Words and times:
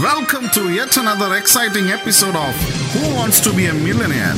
Welcome 0.00 0.48
to 0.50 0.72
yet 0.72 0.96
another 0.96 1.36
exciting 1.36 1.88
episode 1.88 2.34
of 2.34 2.54
Who 2.94 3.14
Wants 3.14 3.40
to 3.40 3.50
Be 3.52 3.64
a 3.66 3.74
Millionaire? 3.74 4.36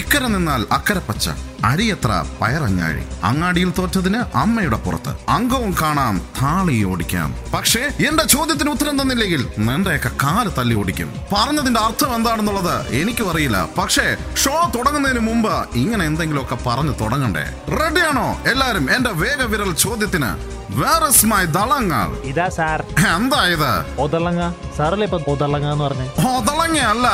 ഇക്കര 0.00 0.22
നിന്നാൽ 0.26 0.62
അക്കര 0.76 0.98
പച്ച 0.98 1.24
അരിയത്ര 1.64 2.24
പയറങ്ങാഴി. 2.42 3.02
അങ്ങാടിയിൽ 3.24 3.72
തോറ്റതിന് 3.78 4.36
അമ്മയുടെ 4.36 4.76
പുറത്ത്. 4.76 5.12
അംഗവും 5.28 5.74
കാണാം 5.82 6.16
താളി 6.42 6.84
ഓടിക്കാം. 6.84 7.34
പക്ഷേ 7.54 7.80
എന്റെ 7.80 8.24
ചോദ്യത്തിന് 8.24 8.70
ഉത്തരം 8.70 9.02
തന്നില്ലെങ്കിൽ 9.02 9.48
നിന്റെയൊക്കെ 9.58 10.08
കാൽ 10.08 10.48
തല്ലി 10.58 10.74
ഓടിക്കും. 10.74 11.10
പറഞ്ഞതിന്റെ 11.32 11.80
അർത്ഥം 11.80 12.14
എന്താണെന്നുള്ളത് 12.14 12.76
എനിക്കും 12.94 13.30
അറിയില്ല. 13.30 13.68
പക്ഷേ 13.78 14.16
ഷോ 14.44 14.70
തുടങ്ങുന്നതിന് 14.74 15.18
മുമ്പ് 15.18 15.54
ഇങ്ങനെ 15.74 16.04
എന്തെങ്കിലുമൊക്കെ 16.04 16.58
പറഞ്ഞു 16.66 16.94
തുടങ്ങണ്ടേ? 17.00 17.46
റെഡിയാണോ 17.80 18.28
എല്ലാരും 18.46 18.96
എന്റെ 18.96 19.10
വേഗവിരൽ 19.10 19.74
ചോദ്യത്തിന് 19.74 20.54
വേർ 20.70 21.02
ഇസ് 21.08 21.26
മൈ 21.26 21.44
ദളങ്ങൾ? 21.44 22.08
ഇതാ 22.24 22.48
സാർ. 22.48 22.80
എന്താ 23.16 23.46
ഇത്? 23.46 24.00
ഒതളങ്ങ 24.00 24.52
സാറല്ലേ 24.76 25.06
ഇപ്പൊ 25.06 25.32
ഒതളങ്ങ 25.32 25.72
എന്ന് 25.72 25.84
പറഞ്ഞേ? 25.84 26.06
ഒതളങ്ങയല്ല 26.36 27.08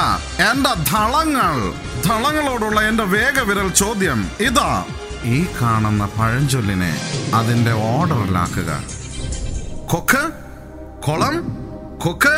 എന്റെ 0.51 0.73
ധളങ്ങൾ 0.91 1.57
ധളങ്ങളോടുള്ള 2.11 2.81
എന്റെ 2.81 3.05
വേഗവിരൽ 3.05 3.69
ചോദ്യം 3.69 4.31
ഇതാ. 4.41 4.85
ഈ 5.25 5.47
കാണുന്ന 5.63 6.05
പഴഞ്ചൊല്ലിനെ 6.07 7.01
അതിന്റെ 7.35 7.73
ഓർഡറിലാക്കുക. 7.73 8.83
കൊക്ക് 9.89 10.31
കൊളം 11.03 11.37
കൊക്ക് 11.99 12.35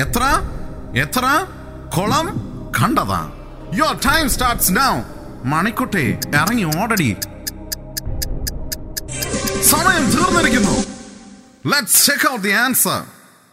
എത്ര 0.00 0.24
എത്ര 0.96 1.46
കൊളം 1.94 2.26
കണ്ടതാ. 2.80 3.32
Your 3.74 3.98
time 4.06 4.30
starts 4.30 4.72
now 4.72 5.00
Manikutty 5.44 6.18
ഇറങ്ങി 6.34 6.64
ഓടടി. 6.64 7.16
സമയം 9.62 10.10
തീർന്നിരിക്കുന്നു. 10.10 10.76
Let's 11.74 12.06
check 12.06 12.32
out 12.32 12.44
the 12.44 12.50
answer 12.50 13.02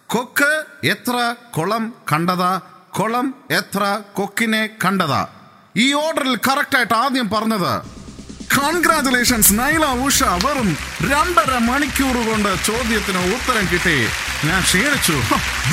കൊക്ക് 0.08 0.64
എത്ര 0.84 1.36
കുളം 1.58 1.94
കണ്ടതാ. 2.14 2.62
കുളം 3.00 3.36
എത്ര 3.52 4.02
കൊക്കിനെ 4.14 4.70
കണ്ടതാ. 4.86 5.28
ഈ 5.76 5.94
ഓർഡറിൽ 5.94 6.36
കറക്റ്റ് 6.48 6.78
ആയിട്ട് 6.78 6.94
ആദ്യം 6.94 7.30
പറഞ്ഞത് 7.30 7.74
കൺഗ്രാചുലേഷൻസ് 8.58 9.54
നൈല 9.60 9.86
ഉഷ 10.06 10.24
വെറും 10.44 10.70
രണ്ടര 11.12 11.58
മണിക്കൂർ 11.70 12.16
കൊണ്ട് 12.28 12.66
ചോദ്യത്തിന് 12.66 13.22
ഉത്തരം 13.36 13.66
കിട്ടി. 13.72 13.96
ഞാൻ 14.48 14.62
ക്ഷീണിച്ചു. 14.62 15.16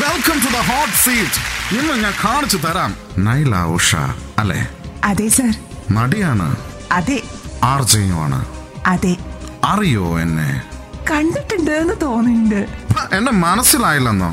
Welcome 0.02 0.38
to 0.44 0.50
the 0.56 0.60
hot 0.70 0.96
seat 0.96 1.40
ഇന്ന് 1.78 1.94
ഞാൻ 2.04 2.14
കാണിച്ചു 2.24 2.56
തരാം 2.56 2.92
നൈല 3.18 3.56
ഉഷ 3.76 3.90
അല്ലെ? 4.38 4.60
അതെ 5.04 5.28
സർ. 5.28 5.52
നടിയാണ് 5.90 6.48
അതെ. 6.92 7.18
ആർജയുമാണ് 7.64 8.40
അതെ. 8.86 9.14
അറിയോ 9.64 10.20
എന്നെ? 10.20 10.50
കണ്ടിട്ടുണ്ട് 11.10 11.70
എന്ന് 11.70 11.94
തോന്നുന്നുണ്ട് 12.02 12.60
എന്നെ 13.16 13.32
മനസ്സിലായില്ലെന്നോ? 13.46 14.30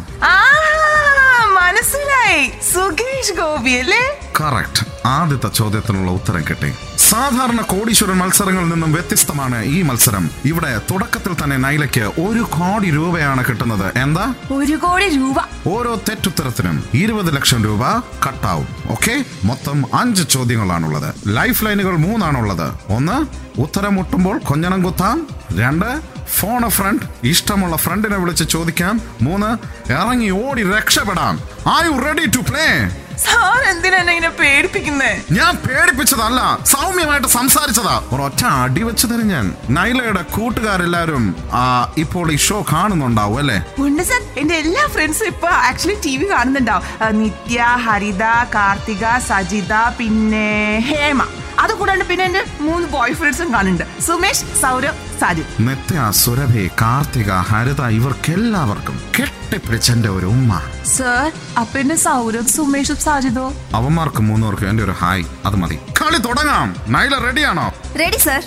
മനസ്സിലായി. 1.60 2.44
സുകേഷ് 2.74 3.34
ഗോപി 3.34 3.72
അല്ലേ? 3.72 4.04
കറക്റ്റ് 4.42 4.84
ആദ്യത്തെ 5.06 5.48
ചോദ്യത്തിനുള്ള 5.48 6.12
ഉത്തരം 6.12 6.44
കിട്ടി. 6.50 6.74
സാധാരണ 6.98 7.62
കോടീശ്വരൻ 7.62 8.18
മത്സരങ്ങളിൽ 8.18 8.70
നിന്നും 8.70 8.94
വ്യത്യസ്തമാണ് 8.94 9.64
ഈ 9.64 9.82
മത്സരം. 9.82 10.30
ഇവിടെ 10.46 10.82
തുടക്കത്തിൽ 10.92 11.44
തന്നെ 11.44 11.58
നൈലയ്ക്ക് 11.58 12.02
ഒരു 12.02 12.40
കോടി 12.40 12.92
രൂപയാണ് 12.92 13.44
കിട്ടുന്നത്. 13.50 13.98
എന്താ? 13.98 14.34
ഒരു 14.52 14.76
കോടി 14.76 15.10
രൂപ. 15.10 15.36
ഓരോ 15.68 16.02
തെറ്റുത്തരത്തിനും 16.10 16.84
ഇരുപത് 16.94 17.36
ലക്ഷം 17.36 17.64
രൂപ 17.64 17.88
കട്ടാവും. 18.28 18.68
ഓക്കെ? 18.90 19.26
മൊത്തം 19.44 19.86
അഞ്ച് 19.94 20.30
ചോദ്യങ്ങളാണുള്ളത്. 20.30 21.14
ലൈഫ് 21.28 21.66
ലൈനുകൾ 21.66 21.98
മൂന്നാണുള്ളത്. 21.98 22.74
ഒന്ന് 22.90 23.26
ഉത്തരം 23.62 23.96
മുട്ടുമ്പോൾ 23.96 24.38
കൊഞ്ഞണം 24.38 24.84
കുത്താം. 24.84 25.28
രണ്ട് 25.60 26.02
ഫോൺ 26.40 26.66
എ 26.66 26.70
ഫ്രണ്ട് 26.70 27.04
ഇഷ്ടമുള്ള 27.24 27.78
ഫ്രണ്ടിനെ 27.78 28.18
വിളിച്ച് 28.18 28.50
ചോദിക്കാം. 28.50 29.02
മൂന്ന് 29.22 29.58
ഇറങ്ങി 29.92 30.30
ഓടി 30.30 30.72
രക്ഷപ്പെടാം. 30.72 31.40
Are 31.68 31.86
you 31.86 32.02
ready 32.02 32.26
to 32.26 32.38
play 32.38 32.96
sir 33.24 33.70
എന്തിനാ 33.70 33.98
എന്നെ 33.98 34.14
ഇങ്ങനെ 34.14 34.30
പേടിപ്പിക്കുന്നേ? 34.30 35.10
ഞാൻ 35.32 35.58
പേടിപ്പിച്ചതല്ല 35.58 36.42
സൗമ്യമായിട്ട് 36.66 37.28
സംസാരിച്ചതാ. 37.28 37.96
ഒരൊറ്റ 38.14 38.46
അടി 38.64 38.84
വെച്ച് 38.84 39.08
തരും 39.08 39.28
ഞാൻ. 39.28 39.46
നൈലയുടെ 39.70 40.22
കൂട്ടുകാരെല്ലാരും 40.36 41.24
ആ, 41.54 41.64
ഇപ്പോൾ 41.98 42.32
ഈ 42.32 42.38
ഷോ 42.38 42.66
കാണുന്നുണ്ടാവും 42.74 43.40
അല്ലേ? 43.40 43.58
ഉണ്ട് 43.80 44.04
സർ. 44.04 44.22
എന്റെ 44.38 44.56
എല്ലാ 44.56 44.88
ഫ്രണ്ട്സും 44.88 45.28
ഇപ്പൊ 45.28 45.48
ആക്ച്വലി 45.48 45.98
ടി 46.06 46.18
വി 46.18 46.26
കാണുന്നുണ്ടാവും. 46.26 46.84
ആ, 47.02 47.10
നിത്യ 47.12 47.60
ഹരിത 47.86 48.24
കാർത്തിക 48.56 49.18
സജിത 49.28 49.74
പിന്നെ 49.98 50.48
ഹേമ. 50.90 51.22
അത് 51.60 51.74
കൂടാണ്ട് 51.74 52.06
പിന്നെ 52.06 52.26
എന്റെ 52.26 52.42
മൂന്ന് 52.60 52.88
ബോയ് 52.88 53.14
ഫ്രണ്ട്സും 53.14 53.54
കാണുന്നുണ്ട്. 53.54 53.86
സുമേഷ് 54.06 54.46
സൗരവ് 54.62 54.98
സാജിദ് 55.22 55.48
നിത്യ 55.68 56.12
സുരഭി 56.12 56.70
കാർത്തിക 56.82 57.32
ഹരിത 57.50 57.82
ഇവർക്കെല്ലാവർക്കും 57.98 58.98
കെട്ടിപ്പിടിച്ചെന്റെ 59.18 60.10
ഒരു 60.10 60.26
ഉമ്മ. 60.26 60.52
സർ 60.96 61.28
അപ്പൊ 61.60 61.80
എന്റെ 61.80 61.96
സൗരവ് 62.06 62.48
സുമേഷും 62.48 62.98
സാജിദോ 62.98 63.46
അവന്മാർക്ക് 63.74 64.22
മൂന്നുപേർക്കും 64.22 64.70
എന്റെ 64.70 64.84
ഒരു 64.84 64.96
ഹായ്. 65.02 65.26
അത് 65.46 65.56
മതി. 65.56 65.80
കളി 66.02 66.18
തുടങ്ങാം. 66.18 66.76
നൈല 66.88 67.18
റെഡിയാണോ? 67.28 67.68
റെഡി 68.00 68.18
സർ 68.18 68.42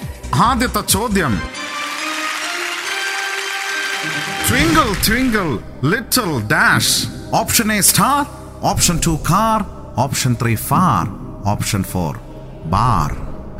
ആദ്യത്തെ 0.44 0.80
ചോദ്യം. 0.88 1.34
Twinkle 4.48 4.86
twinkle 5.06 5.48
little 5.84 6.30
dash 6.46 6.96
option 7.32 7.72
A 7.72 7.80
star 7.80 8.22
option 8.62 9.00
two 9.06 9.18
car 9.30 9.60
option 9.96 10.36
three 10.42 10.54
far 10.68 11.04
option 11.46 11.82
four 11.82 12.12
bar. 12.64 13.10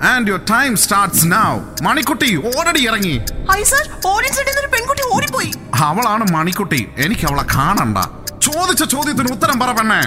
And 0.05 0.29
your 0.29 0.41
time 0.51 0.77
starts 0.77 1.27
now 1.27 1.59
Manikutty 1.83 2.37
already 2.37 2.89
ഇറങ്ങി. 2.89 3.21
ഹായ് 3.51 3.65
സർ 3.65 3.83
ഓറഞ്ച് 4.07 4.41
ഒരു 4.41 4.67
പെൺകുട്ടി 4.67 5.03
ഓടിപ്പോയി. 5.15 5.53
അവളാണ് 5.75 6.33
മണിക്കുട്ടി. 6.33 6.89
എനിക്ക് 6.97 7.27
അവളെ 7.27 7.45
കാണണ്ട. 7.55 7.99
ചോദിച്ച 8.43 8.85
ചോദ്യത്തിന് 8.85 9.33
ഉത്തരം 9.33 9.61
പറ 9.61 9.73
പെണ്ണേ. 9.73 10.03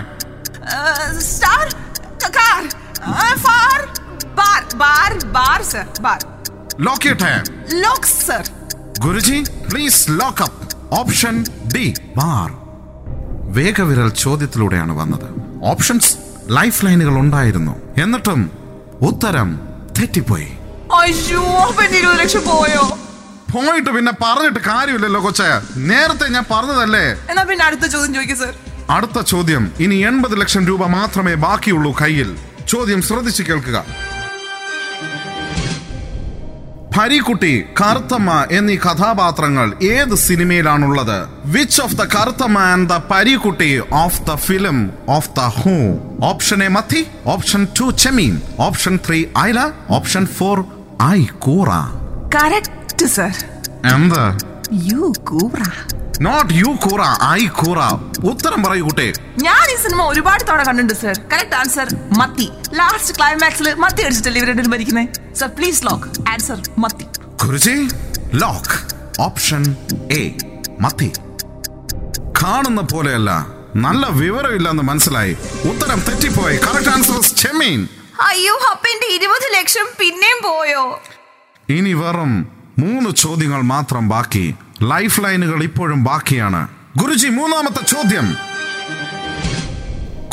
Star 1.19 1.75
car. 2.37 2.67
Far. 3.35 3.79
Bar 4.35 4.75
bar 4.75 5.25
bar 5.25 5.61
sir 5.61 5.87
bar. 6.01 6.19
ലോക്കിയട്ടെ 6.79 7.43
lock 7.73 8.11
sir. 8.27 8.49
Guruji 8.99 9.45
please 9.71 10.11
lock up 10.11 10.93
option 10.95 11.45
D 11.75 11.93
bar. 12.17 12.51
വേഗവിരൽ 13.57 14.09
ചോദ്യത്തിലൂടെയാണ് 14.09 14.93
വന്നത്. 14.99 15.27
ഓപ്ഷൻസ് 15.63 16.17
ലൈഫ് 16.49 16.85
ലൈനുകൾ 16.85 17.19
ഉണ്ടായിരുന്നു. 17.19 17.75
എന്നിട്ടും 18.03 18.64
ഉത്തരം 19.01 19.59
തെറ്റിപ്പോയി. 19.99 20.47
അയ്യോ 20.95 21.41
അപ്പൊ 21.41 21.83
എന്റെ 21.83 21.97
ഇരുപത് 21.97 22.19
ലക്ഷം 22.19 22.41
പോയോ? 22.45 22.97
പോയിട്ട് 23.53 23.89
പിന്നെ 23.89 24.11
പറഞ്ഞിട്ട് 24.11 24.59
കാര്യമില്ലല്ലോ 24.59 25.23
കൊച്ചേ. 25.23 25.43
നേരത്തെ 25.77 26.27
ഞാൻ 26.27 26.45
പറഞ്ഞതല്ലേ? 26.51 27.17
എന്നാ 27.29 27.43
പിന്നെ 27.43 27.65
അടുത്ത 27.65 27.85
ചോദ്യം 27.85 28.13
ചോദിക്കും 28.13 28.37
സർ 28.37 28.55
അടുത്ത 28.89 29.21
ചോദ്യം 29.21 29.71
ഇനി 29.79 29.95
എൺപത് 29.95 30.41
ലക്ഷം 30.41 30.65
രൂപ 30.65 30.85
മാത്രമേ 30.85 31.35
ബാക്കിയുള്ളൂ 31.35 31.95
കയ്യിൽ. 32.01 32.37
ചോദ്യം 32.67 33.01
ശ്രദ്ധിച്ചു 33.01 33.43
കേൾക്കുക. 33.43 33.85
ഭരിക്കുട്ടി 36.95 37.51
കറുത്തമ്മ 37.79 38.29
എന്നീ 38.51 38.75
കഥാപാത്രങ്ങൾ 38.77 39.67
ഏത് 39.89 40.15
സിനിമയിലാണുള്ളത്? 40.25 41.17
Which 41.45 41.81
of 41.81 41.95
the 41.95 42.03
Karuthamma 42.15 42.57
and 42.71 42.89
the 42.89 42.97
Parikutty 43.11 43.71
of 43.97 44.21
the 44.21 44.35
film 44.45 44.77
of 45.09 45.29
the 45.37 45.47
who 45.57 45.75
option 46.23 46.63
A 46.63 46.69
മത്തി 46.69 47.01
option 47.25 47.67
two 47.79 47.87
Chemmeen 48.03 48.35
option 48.59 48.95
three 49.07 49.19
Aila 49.39 49.59
option 49.89 50.25
four 50.37 50.59
I 51.09 51.17
കൂറ 51.39 51.69
കറക്റ്റ് 52.35 53.07
സർ 53.09 53.33
എന്ത് 53.93 54.21
യു 54.73 55.13
കൂറ. 55.23 55.59
നോട്ട് 56.21 56.53
യു 56.53 56.77
കൂറ 56.83 57.01
ഐ 57.23 57.47
കൂറ. 57.47 57.79
ഉത്തരം 58.29 58.63
പറയൂ 58.63 58.83
കുട്ടേ. 58.83 59.13
ഞാൻ 59.43 59.71
ഈ 59.73 59.75
സിനിമ 59.75 60.03
ഒരുപാട് 60.03 60.43
തവണ 60.43 60.63
കണ്ടിട്ടുണ്ട് 60.63 60.93
സർ 60.93 61.29
കറക്റ്റ് 61.33 61.55
ആൻസർ 61.55 61.87
മത്തി. 62.17 62.51
ലാസ്റ്റ് 62.73 63.17
ക്ലൈമാക്സിൽ 63.17 63.73
മത്തി 63.73 64.01
അടിച്ചിട്ടല്ലേ 64.01 64.67
മരിക്കുന്നത് 64.67 65.35
സർ 65.35 65.47
പ്ലീസ് 65.47 65.85
ലോക്ക് 65.85 66.29
ആൻസർ 66.29 66.61
മത്തി. 66.77 67.05
ഗുരുജി 67.45 67.87
ലോക്ക് 68.33 68.77
ഓപ്ഷൻ 69.21 69.75
എ 70.11 70.37
മത്തി. 70.81 71.11
കാണുന്ന 72.43 72.81
പോലെയല്ല. 72.81 73.47
നല്ല 73.75 74.07
വിവരമില്ലെന്ന് 74.07 74.83
മനസ്സിലായി. 74.83 75.37
ഉത്തരം 75.71 75.99
തെറ്റിപ്പോയി. 75.99 76.57
കറക്റ്റ് 76.57 76.89
ആൻസർ 76.89 77.35
ചെമ്മീൻ. 77.35 77.87
അയ്യോ 78.21 78.53
അപ്പൊ 78.71 78.87
എന്റെ 78.89 79.07
ഇരുപത് 79.15 79.59
ലക്ഷം 79.59 79.87
പിന്നെയും 79.99 80.41
പോയോ? 80.43 81.01
ഇനി 81.69 81.93
വെറും 81.93 82.54
മൂന്ന് 82.77 83.09
ചോദ്യങ്ങൾ 83.09 83.61
മാത്രം 83.61 84.09
ബാക്കി. 84.09 84.55
ലൈഫ് 84.81 85.23
ലൈനുകൾ 85.23 85.63
ഇപ്പോഴും 85.63 86.03
ബാക്കിയാണ്. 86.03 86.67
ഗുരുജി 86.97 87.27
മൂന്നാമത്തെ 87.27 87.83
ചോദ്യം. 87.85 88.37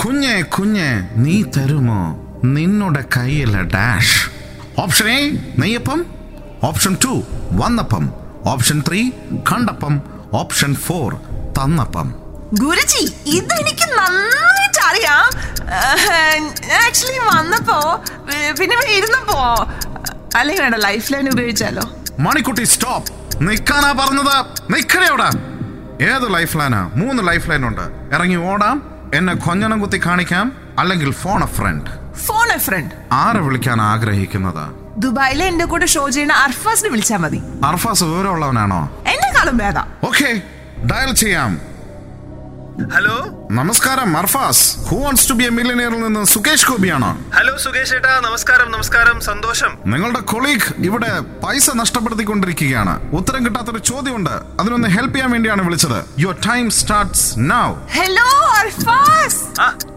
കുഞ്ഞെ 0.04 0.42
കുഞ്ഞെ 0.42 1.08
നീ 1.16 1.42
തരുമോ? 1.56 2.00
നിന്നുടെ 2.44 3.04
കയ്യിലെ 3.16 3.62
ഡാഷ് 3.62 4.30
ഓപ്ഷൻ 4.78 5.08
എ 5.08 5.30
നെയ്യപ്പം. 5.58 6.06
ഓപ്ഷൻ 6.62 6.96
ടു 7.04 7.22
വന്നപ്പം. 7.52 8.10
ഓപ്ഷൻ 8.46 8.82
ത്രീ 8.88 9.10
കണ്ടപ്പം. 9.52 10.00
ഓപ്ഷൻ 10.32 10.74
ഫോർ 10.74 11.14
തന്നപ്പം. 11.58 12.14
ഗുരുജി 12.54 13.04
ഇത് 13.26 13.52
എനിക്ക് 13.60 13.86
നന്നായിട്ട് 13.98 14.80
അറിയാം. 14.90 15.26
ആക്ച്വലി 16.86 17.18
വന്നപ്പോ 17.18 18.02
പിന്നെ 18.60 18.76
ഇരുന്നപ്പോ 18.96 19.40
അല്ലെങ്കിൽ 20.38 20.76
ലൈഫ് 20.76 21.12
ലൈൻ 21.12 21.28
ഉപയോഗിച്ചാലോ? 21.28 21.82
മണിക്കുട്ടി 22.22 22.64
സ്റ്റോപ്പ് 22.64 23.12
നിൽക്കാനാ 23.48 23.92
പറഞ്ഞത്. 23.92 24.72
നിൽക്കണേ 24.72 25.06
അവിടെ. 25.06 25.24
ഏത് 26.04 26.34
ലൈഫ് 26.34 26.58
ലൈനാ 26.58 26.90
മൂന്ന് 26.94 27.28
ലൈഫ് 27.28 27.50
ലൈൻ 27.50 27.66
ഉണ്ട്. 27.66 28.14
ഇറങ്ങി 28.14 28.36
ഓടാം. 28.36 28.82
എന്നെ 29.14 29.34
കൊഞ്ഞണം 29.34 29.80
കുത്തി 29.80 30.00
കാണിക്കാം. 30.06 30.52
അല്ലെങ്കിൽ 30.78 31.10
phone 31.12 31.42
a 31.42 31.46
friend 31.46 32.14
phone 32.14 32.52
a 32.52 32.58
friend 32.58 32.94
ആരെ 33.12 33.40
വിളിക്കാൻ 33.40 33.80
ആഗ്രഹിക്കുന്നത്? 33.80 34.70
ദുബായിലെ 34.96 35.46
എന്റെ 35.46 35.64
കൂടെ 35.64 35.86
ഷോ 35.86 36.08
ചെയ്യുന്ന 36.08 36.32
അർഫാസിനെ 36.32 36.90
വിളിച്ചാൽ 36.90 37.18
മതി. 37.18 37.42
അർഫാസ് 37.64 38.04
വിവരമുള്ളവനാണോ? 38.04 39.04
എന്നെക്കാളും 39.08 39.56
ഭേദം. 39.56 39.84
ഓക്കെ 40.04 40.42
ഡയൽ 40.86 41.14
ചെയ്യാം. 41.14 41.60
ഹലോ 42.94 43.41
നമസ്കാരം 43.58 44.16
Arfas. 44.16 44.76
Who 44.78 44.96
wants 44.96 45.30
to 45.30 45.34
be 45.34 45.44
a 45.44 45.48
മില്ലിയനിയറിൽ 45.48 46.00
നിന്ന് 46.00 46.24
സുകേഷ് 46.24 46.66
ഗോപിയാണോ. 46.66 47.10
ഹലോ 47.34 47.56
സുകേഷ് 47.56 47.94
ഏട്ടാ. 47.94 48.20
നമസ്കാരം 48.24 48.72
നമസ്കാരം. 48.72 49.20
സന്തോഷം. 49.20 49.72
നിങ്ങളുടെ 49.86 50.20
കൊളീഗ് 50.20 50.68
ഇവിടെ 50.78 51.20
പൈസ 51.20 51.70
നഷ്ടപ്പെടുത്തിക്കൊണ്ടിരിക്കുകയാണ്. 51.74 52.94
ഉത്തരം 53.10 53.44
കിട്ടാത്തൊരു 53.46 53.78
ചോദ്യമുണ്ട്. 53.78 54.34
അതിനൊന്ന് 54.60 54.88
ഹെൽപ്പ് 54.88 55.14
ചെയ്യാൻ 55.14 55.30
വേണ്ടിയാണ് 55.30 55.62
വിളിച്ചത്. 55.62 55.98
Your 56.18 56.36
time 56.48 56.70
starts 56.70 57.34
now 57.38 57.74
hello 57.96 58.28
Arfas. 58.60 59.42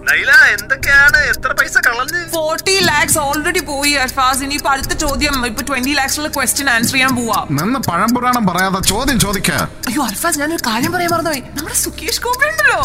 Naila 0.10 0.32
എന്തൊക്കെയാണ്? 0.60 1.18
എത്ര 1.18 1.52
പൈസ 1.52 1.78
കളഞ്ഞ്? 1.78 2.30
ഫോർട്ടി 2.32 2.80
ലാക്സ് 2.80 3.18
ഓൾറെഡി 3.20 3.60
പോയി 3.60 3.92
അർഫാസ്. 3.92 4.44
ഇനിയിപ്പോ 4.44 4.70
അടുത്ത 4.72 4.94
ചോദ്യം 5.06 5.46
ഇപ്പൊ 5.46 5.62
ട്വന്റി 5.62 5.94
ലാക്സിലുള്ള 5.94 6.34
ക്വസ്റ്റ്യൻ 6.36 6.70
ആൻസർ 6.70 6.92
ചെയ്യാൻ 6.92 7.16
പോവാ. 7.16 7.46
നിന്ന് 7.52 7.80
പഴംപുരാണം 7.80 8.46
പറയാതെ 8.48 8.82
ചോദ്യം 8.82 9.20
ചോദിക്ക. 9.20 9.52
അയ്യോ 9.52 10.04
അർഫാസ് 10.04 10.40
ഞാനൊരു 10.40 10.64
കാര്യം 10.68 10.92
പറയാൻ 10.92 11.12
മറന്നുപോയി. 11.12 11.44
നമ്മുടെ 11.58 11.76
സുകേഷ് 11.76 12.22
ഗോപി 12.22 12.46
ഉണ്ടല്ലോ. 12.52 12.82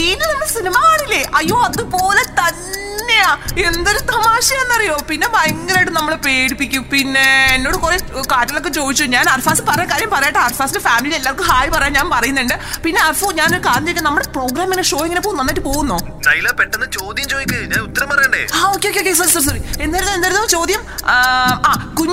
സ്ക്രീനിൽ 0.00 0.28
നമ്മുടെ 0.28 0.46
സിനിമ 0.56 0.76
കാണില്ലേ? 0.82 1.18
അയ്യോ 1.38 1.56
അതുപോലെ 1.66 2.22
തന്നെയാ. 2.38 3.30
എന്തൊരു 3.68 4.00
തമാശയാന്നറിയോ? 4.10 4.94
പിന്നെ 5.08 5.26
ഭയങ്കരമായിട്ട് 5.34 5.92
നമ്മളെ 5.96 6.16
പേടിപ്പിക്കും. 6.26 6.82
പിന്നെ 6.92 7.24
എന്നോട് 7.56 7.76
കുറെ 7.82 7.96
കാര്യങ്ങളൊക്കെ 8.32 8.72
ചോദിച്ചു. 8.78 9.04
ഞാൻ 9.14 9.26
അർഫാസ് 9.34 9.62
പറഞ്ഞ 9.68 9.86
കാര്യം 9.90 10.10
പറയട്ടെ. 10.14 10.40
അർഫാസിന്റെ 10.46 10.82
ഫാമിലി 10.86 11.14
എല്ലാവർക്കും 11.18 11.46
ഹായ് 11.50 11.70
പറയാൻ 11.74 11.92
ഞാൻ 11.98 12.06
പറയുന്നുണ്ട്. 12.14 12.56
പിന്നെ 12.84 13.00
അർഫു 13.08 13.26
ഞാനൊരു 13.40 13.62
കാര്യം 13.66 13.86
ചോദിക്കാം 13.86 14.06
നമ്മുടെ 14.08 14.26
പ്രോഗ്രാം 14.36 14.64
ഇങ്ങനെ 14.68 14.84
ഷോ 14.90 15.00
ഇങ്ങനെ 15.08 15.22
പോകും 15.26 15.38
നന്നായിട്ട് 15.40 15.64
പോകുന്നോ? 15.68 15.98
നൈല 16.28 16.48
പെട്ടെന്ന് 16.60 16.88
ചോദ്യം 16.98 17.28
ചോദിക്ക്. 17.34 17.60
ഞാൻ 17.72 17.80
ഉത്തരം 17.88 18.08
പറയണ്ടേ? 18.12 18.42
ആ 18.56 18.62
ഓക്കെ 18.72 18.88
ഓക്കെ 18.92 19.14
സോറി 19.20 19.44
സോറി 19.48 19.60
എന്തായിരുന്നു 19.86 20.14
എന്തായിരുന്നു 20.18 20.46
ചോദ്യം? 20.56 20.82
ആ, 21.12 21.74
കുഞ്ഞെ 22.00 22.09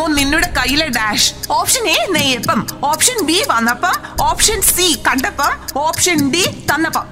തരുമോ 0.00 0.14
നിന്നുടെ 0.16 0.48
കയ്യിലെ 0.56 0.86
ഡാഷ് 0.88 1.32
ഓപ്ഷൻ 1.50 1.84
എ 1.88 1.96
നെയ്യപ്പം 2.10 2.60
ഓപ്ഷൻ 2.84 3.18
ബി 3.26 3.38
വന്നപ്പം 3.48 3.96
ഓപ്ഷൻ 4.26 4.58
സി 4.68 4.86
കണ്ടപ്പം 5.06 5.52
ഓപ്ഷൻ 5.80 6.18
ഡി 6.32 6.44
തന്നപ്പം. 6.70 7.06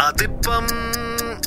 അതിപ്പം 0.00 0.66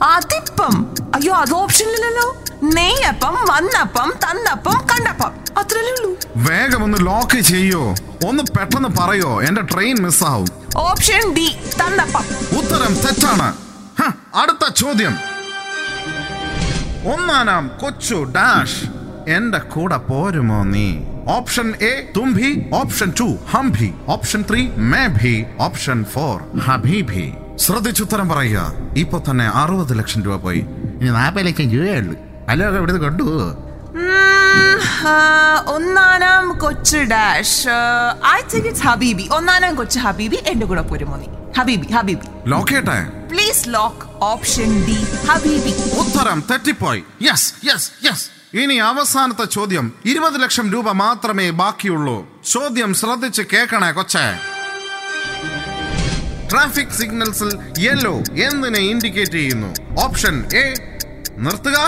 അതിപ്പം. 0.10 0.76
അയ്യോ 1.16 1.34
അത് 1.34 1.54
ഓപ്ഷനിലല്ലോ 1.54 2.28
നെയ്യപ്പം 2.76 3.36
വന്നപ്പം 3.50 4.10
തന്നപ്പം 4.24 4.78
കണ്ടപ്പം. 4.92 5.32
അത്രല്ലേ 5.60 5.92
ഉള്ളൂ. 5.92 6.12
വേഗം 6.50 6.84
ഒന്ന് 6.84 7.00
ലോക്ക് 7.10 7.40
ചെയ്യോ? 7.52 7.84
ഒന്ന് 8.28 8.44
പെട്ടെന്ന് 8.58 8.90
പറയോ? 9.00 9.32
എന്റെ 9.42 9.64
ട്രെയിൻ 9.74 9.96
മിസ്സാവും 10.06 10.48
ഓപ്ഷൻ 10.78 11.24
ഡി 11.34 11.48
തന്നപ്പം. 11.82 12.26
ഉത്തരം 12.60 12.94
തെറ്റാണ്. 13.06 13.50
അടുത്ത 14.36 14.66
ചോദ്യം. 14.82 15.16
ഒന്നാനാം 17.14 17.64
കൊച്ചു 17.82 18.20
ഡാഷ് 18.36 18.82
എന്റെ 19.28 19.58
കൂടെ 19.58 19.98
പോരുമോ 19.98 20.64
നീ? 20.64 20.98
ഓപ്ഷൻ 21.28 21.74
എ 21.76 22.12
തുംഭി. 22.18 22.66
ഓപ്ഷൻ 22.74 23.14
ടു 23.20 23.38
ഹംഭി. 23.50 23.94
ഓപ്ഷൻ 24.08 24.46
ത്രീ 24.50 24.70
മേ 24.78 25.08
ഭി 25.08 25.46
ഓപ്ഷൻ 25.60 26.06
ഫോർ 26.06 26.60
ഹബീഭി 26.60 27.34
ശ്രദ്ധിച്ചുത്തരം 27.56 28.30
പറയുക. 28.30 28.74
ഇപ്പൊ 28.98 29.22
തന്നെ 29.32 29.46
അറുപത് 29.46 29.98
ലക്ഷം 29.98 30.24
രൂപ 30.24 30.36
പോയി. 30.36 30.60
ഇനി 31.02 31.10
നാൽപ്പത് 31.10 31.48
ലക്ഷം 31.48 31.72
രൂപയുള്ളു 31.72 32.16
അല്ലോ 32.50 32.76
ഇവിടുന്ന് 32.76 33.02
കൊണ്ടു 33.02 33.24
ഉം, 33.24 35.08
ആ, 35.08 35.66
ഒന്നാനാം 35.68 36.60
കൊച്ചു 36.60 36.98
ഡാഷ്. 36.98 37.68
ഐ 38.34 38.42
തിങ്ക് 38.54 38.68
ഇറ്റ്സ് 38.68 38.84
ഹബീബി. 38.84 39.30
ഒന്നാനാം 39.32 39.76
കൊച്ചു 39.76 40.00
ഹബീബി 40.00 40.36
എന്റെ 40.48 40.66
കൂടെ 40.66 40.82
പോരുമോ 40.82 41.18
നീ? 41.18 41.26
ഹബീബി 41.58 41.94
ഹബീബി. 41.94 42.50
ചെയ്യട്ടെ 42.70 43.28
പ്ലീസ് 43.32 43.66
ലോക്ക് 43.68 44.24
ഓപ്ഷൻ 44.24 44.86
ഡി 44.86 45.28
ഹബീബി. 45.28 46.00
ഉത്തരം 46.00 46.44
തെറ്റിപ്പോയി. 46.52 47.04
യെസ് 47.22 47.54
യെസ് 47.66 47.92
യെസ് 48.06 48.43
ഇനി 48.62 48.76
അവസാനത്തെ 48.88 49.46
ചോദ്യം. 49.46 49.86
ഇരുപത് 50.06 50.36
ലക്ഷം 50.44 50.66
രൂപ 50.74 50.92
മാത്രമേ 51.04 51.46
ബാക്കിയുള്ളൂ. 51.62 52.18
ചോദ്യം 52.52 52.92
ശ്രദ്ധിച്ച് 53.00 53.44
കേൾക്കണേ 53.54 53.92
കൊച്ചേ. 53.98 54.26
ട്രാഫിക് 56.52 56.94
സിഗ്നൽസിൽ 56.98 57.50
യെല്ലോ 57.86 58.14
എന്തിനെ 58.48 58.82
ഇൻഡിക്കേറ്റ് 58.92 59.32
ചെയ്യുന്നു? 59.32 59.72
ഓപ്ഷൻ 60.06 60.36
എ 60.64 60.66
നിർത്തുക. 61.46 61.80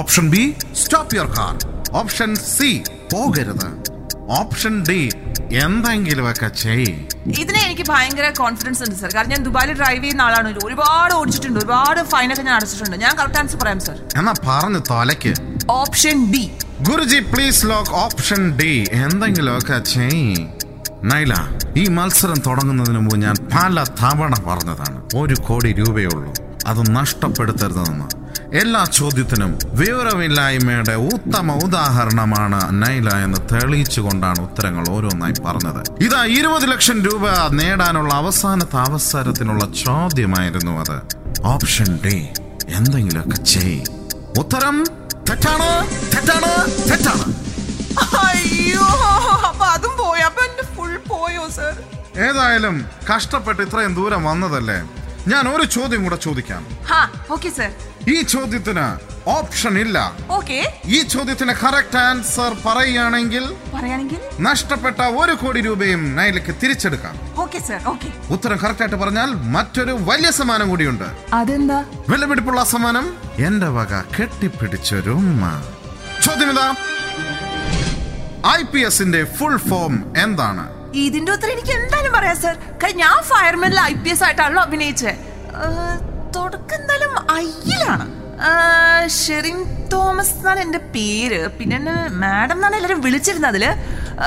Option 0.00 0.30
B 0.34 0.42
stop 0.82 1.16
your 1.16 1.30
car 1.38 1.54
option 2.00 2.30
C 2.34 2.70
പോകരുത്. 3.12 3.68
ഓപ്ഷൻ 4.40 4.74
ഡി 4.88 5.00
എന്തെങ്കിലുമൊക്കെ 5.64 6.48
ചെയ് 6.64 6.88
ഇതിനെ 7.42 7.60
എനിക്ക് 7.66 7.84
ഭയങ്കര 7.90 8.26
കോൺഫിഡൻസ് 8.42 8.82
ഉണ്ട് 8.84 8.96
സർ 9.02 9.10
കാരണം 9.14 9.30
ഞാൻ 9.34 9.42
ദുബായിൽ 9.46 9.70
ഡ്രൈവ് 9.80 10.02
ചെയ്യുന്ന 10.02 10.22
ആളാണ്. 10.22 10.50
ഒരുപാട് 10.66 11.14
ഓടിച്ചിട്ടുണ്ട് 11.20 11.58
ഒരുപാട് 11.60 12.00
ഫൈനൊക്കെ 12.12 12.44
ഞാൻ 12.48 12.56
അടച്ചിട്ടുണ്ട്. 12.56 12.96
ഞാൻ 13.04 13.12
കറക്റ്റ് 13.20 13.40
ആൻസർ 13.42 13.58
പറയാം 13.62 13.80
സർ 13.86 13.98
എന്നാ 14.18 14.34
പറഞ്ഞു 14.48 14.82
തോലയ്ക്ക്. 14.94 15.32
Option 15.70 16.30
B 16.30 16.50
Guruji 16.90 17.18
please 17.18 17.66
lock 17.66 17.90
option 17.90 18.56
D 18.56 18.88
എന്തെങ്കിലുമൊക്കെ 18.92 19.78
ചെയ്. 19.78 20.34
നൈല 21.04 21.34
ഈ 21.76 21.88
മത്സരം 21.88 22.34
തുടങ്ങുന്നതിന് 22.46 22.96
മുമ്പ് 22.96 23.16
ഞാൻ 23.16 23.34
പല 23.34 23.82
തവണ 23.82 24.34
പറഞ്ഞതാണ്. 24.46 25.02
ഒരു 25.16 25.34
കോടി 25.34 25.72
രൂപയുള്ളൂ. 25.72 26.32
അത് 26.66 26.96
നഷ്ടപ്പെടുത്തരുതെന്ന്. 26.96 28.04
എല്ലാ 28.56 28.84
ചോദ്യത്തിനും 28.84 29.58
വിവരമില്ലായ്മയുടെ 29.66 30.94
ഉത്തമ 30.94 31.52
ഉദാഹരണമാണ് 31.52 32.82
നൈല 32.82 33.10
എന്ന് 33.10 33.38
തെളിയിച്ചുകൊണ്ടാണ് 33.52 34.40
ഉത്തരങ്ങൾ 34.40 34.84
ഓരോന്നായി 34.90 35.34
പറഞ്ഞത്. 35.44 36.02
ഇതാ 36.02 36.24
ഇരുപത് 36.24 36.70
ലക്ഷം 36.70 37.02
രൂപ 37.02 37.28
നേടാനുള്ള 37.52 38.14
അവസാനത്തെ 38.14 38.76
അവസരത്തിനുള്ള 38.76 39.72
ചോദ്യമായിരുന്നു 39.84 40.80
അത്. 40.80 41.00
ഓപ്ഷൻ 41.44 41.98
ഡി 42.04 42.28
എന്തെങ്കിലുമൊക്കെ 42.68 43.42
ചെയ്. 43.42 43.80
ഉത്തരം 44.38 44.84
തെറ്റാണ് 45.28 45.68
തെറ്റാണ് 46.12 46.50
തെറ്റാണ്. 46.90 47.24
അയ്യോ 48.24 48.86
അപ്പൊ 49.48 49.64
അതും 49.74 49.94
പോയി. 50.00 50.22
അപ്പൊ 50.28 50.40
എന്റെ 50.48 50.64
ഫുൾ 50.74 50.94
പോയോ 51.10 51.44
സർ 51.58 51.74
ഏതായാലും 52.26 52.76
കഷ്ടപ്പെട്ട് 53.10 53.60
ഇത്രയും 53.66 53.92
ദൂരം 53.98 54.22
വന്നതല്ലേ? 54.30 54.78
ഞാൻ 55.32 55.44
ഒരു 55.54 55.64
ചോദ്യം 55.76 56.00
കൂടെ 56.06 56.18
ചോദിക്കാം. 56.26 56.62
ഓക്കെ 57.34 57.50
സർ 57.58 57.70
ഈ 58.12 58.16
ചോദ്യത്തിന് 58.32 58.84
ഓപ്ഷൻ 59.36 59.74
ഇല്ല. 59.82 59.98
ഓക്കെ. 60.36 60.58
ഈ 60.96 60.98
ചോദ്യത്തിന് 61.12 61.54
കറക്റ്റ് 61.62 61.98
ആൻസർ 62.08 62.52
പറയുകയാണെങ്കിൽ 62.66 63.44
പറയുകയാണെങ്കിൽ? 63.74 64.20
നഷ്ടപ്പെട്ട 64.48 65.00
ഒരു 65.20 65.34
കോടി 65.42 65.60
രൂപയും 65.66 66.02
നൈലക്ക് 66.18 66.52
തിരിച്ചെടുക്കാം. 66.62 67.14
Okay 67.44 67.58
sir 67.68 67.80
okay. 67.92 68.10
ഉത്തരം 68.34 68.58
കറക്റ്റ് 68.62 68.84
ആയിട്ട് 68.84 68.98
പറഞ്ഞാൽ 69.02 69.30
മറ്റൊരു 69.56 69.94
വലിയ 70.10 70.30
സമ്മാനം 70.38 70.68
കൂടിയുണ്ട്. 70.72 71.08
അതെന്താ? 71.40 71.80
വിലപിടിപ്പുള്ള 72.08 72.64
സമ്മാനം 72.74 73.08
എന്റെ 73.48 73.70
വക 73.78 74.02
കെട്ടിപ്പിടിച്ചൊരു 74.16 75.14
ഉമ്മ. 75.22 75.44
ചോദ്യം 76.26 76.50
ഇതാ. 76.54 76.68
ഐ 78.56 78.60
പി 78.72 78.80
എസിന്റെ 78.88 79.22
ഫുൾ 79.38 79.56
ഫോം 79.68 79.94
എന്താണ്? 80.24 80.66
ഇതിന്റെ 81.06 81.32
ഉത്തരം 81.32 81.52
എനിക്ക് 81.56 81.72
എന്തായാലും 81.80 82.12
പറയാം 82.12 82.38
സർ 82.44 82.54
ഞാൻ 83.02 83.16
ഫയർമാനിൽ 83.32 83.80
ഐ 83.80 83.94
പി 84.04 84.10
എസ് 84.10 84.24
ആയിട്ടാണല്ലോ 84.28 84.62
അഭിനയിച്ചത് 84.62 85.14
തുടക്കം 86.38 86.76
എന്തായാലും 86.80 87.14
ഐയിലാണ് 87.44 88.06
ഷെറിൻ 89.20 89.58
തോമസ് 89.92 90.34
എന്നാണ് 90.38 90.60
എന്റെ 90.60 90.80
പേര്. 90.94 91.48
പിന്നെ 91.58 91.76
എന്നെ 91.76 91.94
മാഡം 92.22 92.56
എന്നാണ് 92.56 92.76
എല്ലാവരും 92.78 93.00
വിളിച്ചിരുന്നത് 93.06 93.50
അതിൽ. 93.52 93.64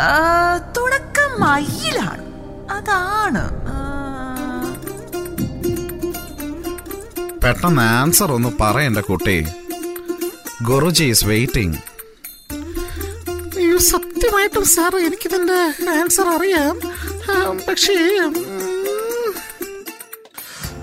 ഏഹ്, 0.01 0.57
തുടക്കം 0.77 1.31
ഐയിലാണ് 1.61 2.23
അതാണ്. 2.77 3.43
പെട്ടെന്ന് 7.43 7.83
ആൻസർ 7.99 8.31
ഒന്ന് 8.37 8.49
പറയണ്ട 8.61 8.99
കുട്ടി. 9.09 9.37
ഗുരുജി 10.69 11.05
ഈസ് 11.13 11.25
വെയിറ്റിംഗ് 11.25 11.77
സത്യമായിട്ടും 13.91 14.65
സാർ 14.65 14.93
എനിക്കിതിന്റെ 15.05 15.59
ആൻസർ 15.99 16.27
അറിയാം. 16.35 16.75
പക്ഷേ 17.67 17.95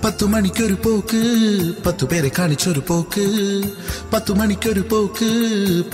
പത്തു 0.03 0.25
മണിക്കൊരു 0.25 0.73
പോക്ക് 0.73 1.21
പത്തു 1.85 2.05
പേരെ 2.05 2.31
കാണിച്ചൊരു 2.39 2.81
പോക്ക്. 2.87 3.25
പത്തു 4.13 4.33
മണിക്കൊരു 4.33 4.83
പോക്ക് 4.91 5.29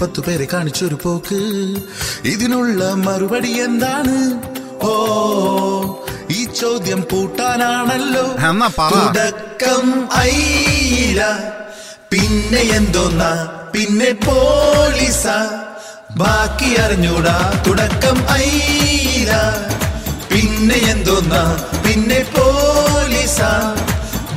പത്തു 0.01 0.21
പേരെ 0.21 0.47
കാണിച്ചൊരു 0.53 0.97
പോക്ക്. 1.03 1.39
ഇതിനുള്ള 2.25 2.93
മറുപടി 2.93 3.51
എന്താണ്? 3.63 4.15
ഓ 4.83 4.93
ഈ 6.31 6.45
ചോദ്യം 6.59 7.01
പൂട്ടാനാണല്ലോ. 7.11 8.25
തുടക്കം 8.93 10.09
ഐല 10.17 11.21
പിന്നെ 12.11 12.61
എന്തോന്നാ? 12.77 13.31
പിന്നെ 13.73 14.11
പോലീസ. 14.27 15.25
ബാക്കി 16.17 16.81
അറിഞ്ഞൂടാ. 16.81 17.63
തുടക്കം 17.67 18.17
ഐല 18.33 19.31
പിന്നെ 20.31 20.75
എന്തോന്നാ? 20.93 21.43
പിന്നെ 21.87 22.21
പോലീസ. 22.35 23.41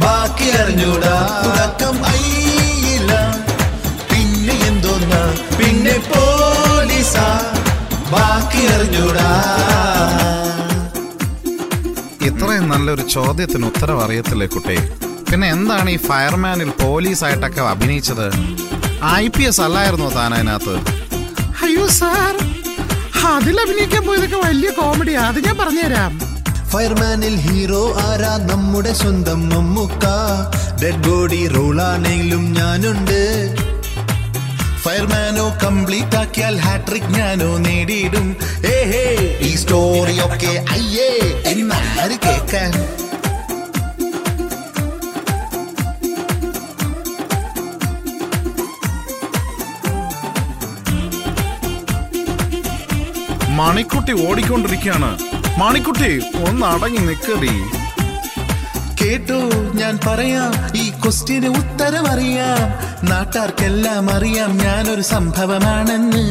ബാക്കി 0.03 0.49
അറിഞ്ഞൂടാ 0.61 1.15
തുടക്കം 1.45 1.97
അയ്യില്ല 2.13 3.13
പിന്നെ 4.11 4.57
എന്തോന്ന? 4.71 5.15
പിന്നെ 5.59 5.97
പോലീസാ. 6.11 7.27
ബാക്കി 8.13 8.63
അറിഞ്ഞൂടാ 8.75 9.29
ഇത്രയും 12.29 12.69
നല്ലൊരു 12.69 13.03
ചോദ്യത്തിന് 13.03 13.67
ഉത്തരം 13.67 14.01
അറിയത്തില്ലേ 14.05 14.47
കുട്ടി? 14.47 14.77
പിന്നെ 15.31 15.47
എന്താണ് 15.51 15.91
ഈ 15.91 15.97
ഫയർമാനിൽ 16.09 16.71
പോലീസായിട്ടൊക്കെ 16.83 17.61
അഭിനയിച്ചത്? 17.61 18.27
ഐ 19.21 19.25
പി 19.29 19.43
എസ് 19.43 19.61
അല്ലായിരുന്നോ 19.61 20.09
താൻ 20.11 20.35
അതിനകത്ത്? 20.35 20.75
അയ്യോ 21.65 21.87
സാർ 22.01 22.35
അതിൽ 23.35 23.61
അഭിനയിക്കാൻ 23.61 24.07
പോയതൊക്കെ 24.07 24.39
വലിയ 24.47 24.71
കോമഡിയാ. 24.71 25.23
അത് 25.31 25.39
ഞാൻ 25.47 25.57
പറഞ്ഞുതരാം. 25.59 26.13
ഫയർമാനിൽ 26.73 27.37
ഹീറോ 27.37 27.83
ആരാ? 28.01 28.33
നമ്മുടെ 28.51 28.93
സ്വന്തം 28.93 29.49
മമ്മൂക്ക. 29.49 30.05
ഡെഡ് 30.83 31.09
ബോഡി 31.09 31.49
റോളാണെങ്കിലും 31.49 32.53
ഞാനുണ്ട്. 32.53 33.21
ഫയർമാനോ 34.83 35.47
കംപ്ലീറ്റ് 35.65 36.17
ആക്കിയാൽ 36.17 36.57
ഹാട്രിക് 36.57 37.11
ഞാനോ 37.17 37.57
നേടിയിടും. 37.57 38.37
ഏ 38.65 38.77
ഹേ 38.93 39.05
ഈ 39.41 39.57
സ്റ്റോറി 39.57 40.17
ഒക്കെ 40.27 40.55
അയ്യേ 40.71 41.11
എന്നാര് 41.53 42.17
കേക്കാൻ 42.27 42.73
മണിക്കുട്ടി 53.57 54.13
ഓടിക്കൊണ്ടിരിക്കുകയാണ്. 54.29 55.38
മണിക്കുട്ടി 55.61 56.11
ഒന്ന് 56.49 56.67
അടങ്ങി 56.67 56.99
നിക്കടി. 56.99 57.55
കേട്ടോ 59.01 59.39
ഞാൻ 59.81 59.99
പറയാം 60.07 60.51
ഈ 60.77 60.85
ക്വസ്റ്റ്യന് 60.91 61.49
ഉത്തരം 61.61 62.07
അറിയാം 62.11 62.63
നാട്ടാർക്കെല്ലാം 63.11 64.11
അറിയാം 64.17 64.51
ഞാനൊരു 64.59 65.03
സംഭവമാണെന്ന്. 65.03 66.25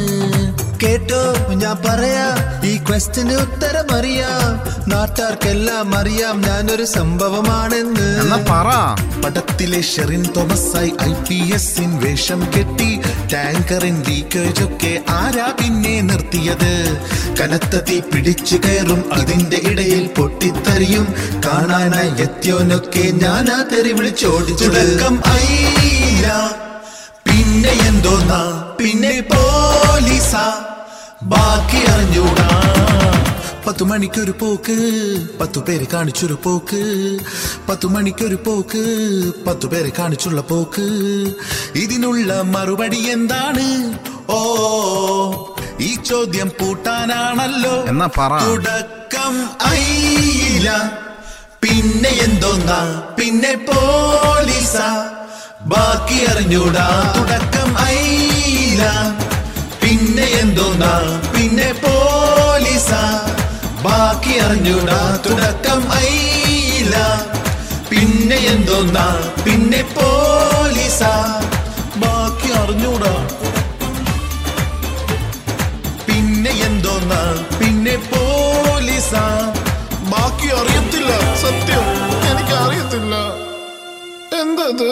കേട്ടോ 0.82 1.22
ഞാൻ 1.62 1.76
പറയാം 1.86 2.34
ഈ 2.64 2.74
ക്വസ്റ്റ്യന് 2.88 3.36
ഉത്തരം 3.44 3.88
അറിയാം 3.98 4.50
നാട്ടാർക്കെല്ലാം 4.90 5.94
അറിയാം 5.98 6.40
ഞാനൊരു 6.40 6.84
സംഭവമാണെന്ന്. 6.84 8.08
പറ. 8.50 8.68
പടത്തിലെ 9.58 9.80
ഷെറിൻ 9.84 10.24
തോമസായി 10.34 10.90
ഐ 11.02 11.12
പി 11.26 11.36
എസിൻ 11.56 11.90
വേഷം 12.02 12.40
കെട്ടി 12.54 12.90
ടാങ്കറിൻ 13.32 13.96
ലീക്കേജ് 14.06 14.62
ഒക്കെ 14.64 14.92
ആരാ 15.14 15.46
പിന്നെ 15.58 15.94
നിർത്തിയത്? 16.08 16.74
കനത്ത 17.38 17.80
തീ 17.88 17.96
പിടിച്ചു 18.10 18.56
കയറും 18.64 19.00
അതിന്റെ 19.16 19.58
ഇടയിൽ 19.70 20.04
പൊട്ടിത്തെറിയും 20.18 21.06
കാണാനായി 21.46 22.12
എത്തിയോനൊക്കെ 22.26 23.04
ഞാനാ 23.22 23.58
തെറി 23.72 23.94
വിളിച്ചോടിച്ചു 23.98 24.68
പിന്നെ 27.26 27.74
എന്തോന്നാ? 27.88 28.40
പിന്നെ 28.78 29.14
പോലീസാ 29.32 30.46
ബാക്കി 31.32 31.82
അറിഞ്ഞൂടാ 31.94 32.48
പത്തു 33.68 33.84
മണിക്കൊരു 33.84 34.30
പോക്ക് 34.30 34.76
പത്തു 35.40 35.60
പേര് 35.60 35.86
കാണിച്ചൊരു 35.86 36.38
പോക്ക് 36.42 36.80
പത്തു 37.68 37.86
മണിക്കൊരു 37.86 38.34
പോക്ക് 38.34 38.82
പത്തു 39.46 39.66
പേര് 39.66 39.92
കാണിച്ചുള്ള 39.98 40.40
പോക്ക്. 40.40 40.86
ഇതിനുള്ള 41.74 42.42
മറുപടി 42.42 42.96
എന്താണ്? 42.96 43.96
ഓ 44.30 44.40
ഈ 45.80 45.94
ചോദ്യം 45.94 46.48
പൂട്ടാനാണല്ലോ. 46.48 47.84
എന്നാ 47.84 48.08
പറ. 48.18 48.32
തുടക്കം 48.46 49.50
അയില 49.60 50.70
പിന്നെ 51.62 52.08
എന്തോന്നാ? 52.08 53.10
പിന്നെ 53.18 53.54
പോലീസ. 53.54 54.76
ബാക്കി 55.62 56.24
അറിഞ്ഞൂടാ. 56.24 57.14
തുടക്കം 57.16 57.78
അയില 57.78 58.82
പിന്നെ 59.82 60.22
എന്തോന്നാ? 60.22 61.20
പിന്നെ 61.36 61.72
പോലീസാ 61.72 62.07
ബാക്കി 64.28 64.40
അറിഞ്ഞൂടാ 64.46 64.96
തുടക്കം 65.24 65.80
അയില. 65.98 66.94
പിന്നെ 67.90 68.38
എന്തോന്നാ 68.52 69.04
പിന്നെ 69.44 69.80
പോലീസ. 69.94 71.00
ബാക്കി 72.02 72.50
അറിഞ്ഞൂടാ. 72.60 73.12
പിന്നെ 76.08 76.52
എന്തോന്നാ 76.66 77.22
പിന്നെ 77.60 77.94
പോലീസ. 78.10 79.12
ബാക്കി 80.12 80.50
അറിയത്തില്ല 80.58 81.12
സത്യം. 81.44 81.86
എനിക്ക് 82.32 82.54
അറിയത്തില്ല 82.64 83.14
എന്തത്? 84.42 84.90